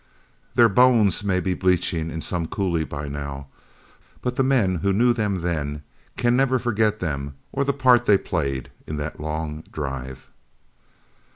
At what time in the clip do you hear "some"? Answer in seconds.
2.21-2.47